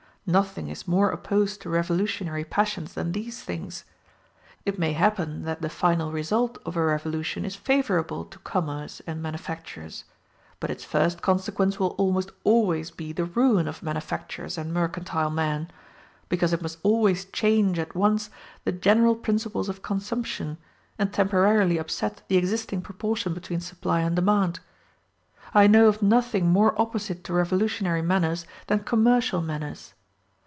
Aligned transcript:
Nothing 0.23 0.67
is 0.67 0.87
more 0.87 1.09
opposed 1.09 1.61
to 1.61 1.69
revolutionary 1.69 2.43
passions 2.43 2.93
than 2.93 3.11
these 3.11 3.41
things. 3.41 3.85
It 4.67 4.77
may 4.77 4.93
happen 4.93 5.45
that 5.45 5.63
the 5.63 5.67
final 5.69 6.11
result 6.11 6.59
of 6.63 6.77
a 6.77 6.85
revolution 6.85 7.43
is 7.43 7.55
favorable 7.55 8.23
to 8.25 8.37
commerce 8.39 9.01
and 9.07 9.19
manufactures; 9.19 10.03
but 10.59 10.69
its 10.69 10.83
first 10.85 11.23
consequence 11.23 11.79
will 11.79 11.95
almost 11.97 12.29
always 12.43 12.91
be 12.91 13.11
the 13.11 13.25
ruin 13.25 13.67
of 13.67 13.81
manufactures 13.81 14.59
and 14.59 14.71
mercantile 14.71 15.31
men, 15.31 15.71
because 16.29 16.53
it 16.53 16.61
must 16.61 16.77
always 16.83 17.25
change 17.25 17.79
at 17.79 17.95
once 17.95 18.29
the 18.63 18.71
general 18.71 19.15
principles 19.15 19.69
of 19.69 19.81
consumption, 19.81 20.59
and 20.99 21.11
temporarily 21.11 21.79
upset 21.79 22.21
the 22.27 22.37
existing 22.37 22.81
proportion 22.83 23.33
between 23.33 23.59
supply 23.59 24.01
and 24.01 24.15
demand. 24.15 24.59
I 25.55 25.65
know 25.65 25.87
of 25.87 26.03
nothing 26.03 26.47
more 26.47 26.79
opposite 26.79 27.23
to 27.23 27.33
revolutionary 27.33 28.03
manners 28.03 28.45
than 28.67 28.81
commercial 28.83 29.41
manners. 29.41 29.95